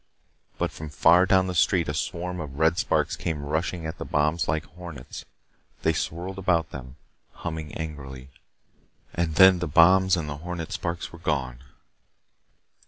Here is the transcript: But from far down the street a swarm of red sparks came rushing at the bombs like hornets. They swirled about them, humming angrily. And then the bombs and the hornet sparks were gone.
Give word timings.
But 0.57 0.71
from 0.71 0.89
far 0.89 1.27
down 1.27 1.45
the 1.45 1.53
street 1.53 1.87
a 1.87 1.93
swarm 1.93 2.39
of 2.39 2.57
red 2.57 2.79
sparks 2.79 3.15
came 3.15 3.45
rushing 3.45 3.85
at 3.85 3.99
the 3.99 4.03
bombs 4.03 4.47
like 4.47 4.65
hornets. 4.65 5.25
They 5.83 5.93
swirled 5.93 6.39
about 6.39 6.71
them, 6.71 6.95
humming 7.33 7.75
angrily. 7.75 8.31
And 9.13 9.35
then 9.35 9.59
the 9.59 9.67
bombs 9.67 10.17
and 10.17 10.27
the 10.27 10.37
hornet 10.37 10.71
sparks 10.71 11.13
were 11.13 11.19
gone. 11.19 11.59